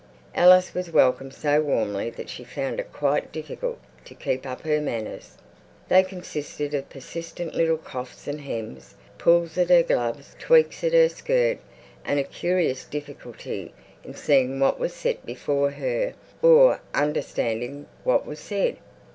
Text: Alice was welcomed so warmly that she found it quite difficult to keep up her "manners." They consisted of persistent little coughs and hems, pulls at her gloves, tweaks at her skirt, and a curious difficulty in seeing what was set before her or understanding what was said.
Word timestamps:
Alice 0.33 0.73
was 0.73 0.89
welcomed 0.89 1.31
so 1.35 1.61
warmly 1.61 2.09
that 2.09 2.27
she 2.27 2.43
found 2.43 2.79
it 2.79 2.91
quite 2.91 3.31
difficult 3.31 3.77
to 4.03 4.15
keep 4.15 4.47
up 4.47 4.61
her 4.61 4.81
"manners." 4.81 5.37
They 5.89 6.01
consisted 6.01 6.73
of 6.73 6.89
persistent 6.89 7.53
little 7.53 7.77
coughs 7.77 8.27
and 8.27 8.41
hems, 8.41 8.95
pulls 9.19 9.59
at 9.59 9.69
her 9.69 9.83
gloves, 9.83 10.35
tweaks 10.39 10.83
at 10.83 10.93
her 10.93 11.07
skirt, 11.07 11.59
and 12.03 12.19
a 12.19 12.23
curious 12.23 12.83
difficulty 12.83 13.75
in 14.03 14.15
seeing 14.15 14.59
what 14.59 14.79
was 14.79 14.95
set 14.95 15.23
before 15.23 15.69
her 15.69 16.13
or 16.41 16.81
understanding 16.95 17.85
what 18.03 18.25
was 18.25 18.39
said. 18.39 18.77